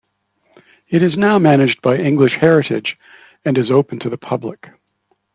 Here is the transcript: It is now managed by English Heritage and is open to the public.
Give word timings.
It 0.89 1.03
is 1.03 1.15
now 1.15 1.37
managed 1.37 1.79
by 1.83 1.97
English 1.97 2.31
Heritage 2.41 2.97
and 3.45 3.55
is 3.55 3.69
open 3.69 3.99
to 3.99 4.09
the 4.09 4.17
public. 4.17 4.65